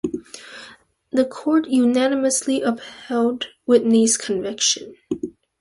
The 1.11 1.25
Court 1.25 1.67
unanimously 1.69 2.63
upheld 2.63 3.49
Whitney's 3.67 4.17
conviction. 4.17 4.95